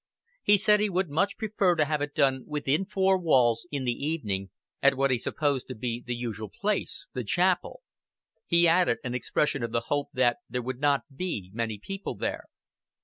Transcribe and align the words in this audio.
He 0.41 0.57
said 0.57 0.79
he 0.79 0.89
would 0.89 1.11
much 1.11 1.37
prefer 1.37 1.75
to 1.75 1.85
have 1.85 2.01
it 2.01 2.15
done 2.15 2.41
within 2.47 2.85
four 2.85 3.19
walls, 3.19 3.67
in 3.69 3.83
the 3.83 3.91
evening, 3.91 4.49
at 4.81 4.95
what 4.97 5.11
he 5.11 5.19
supposed 5.19 5.67
to 5.67 5.75
be 5.75 6.01
the 6.03 6.15
usual 6.15 6.49
place, 6.49 7.05
the 7.13 7.23
chapel. 7.23 7.83
He 8.47 8.67
added 8.67 8.97
an 9.03 9.13
expression 9.13 9.61
of 9.61 9.71
the 9.71 9.79
hope 9.93 10.09
that 10.13 10.37
there 10.49 10.63
would 10.63 10.79
not 10.79 11.01
be 11.15 11.51
many 11.53 11.77
people 11.77 12.15
there. 12.15 12.45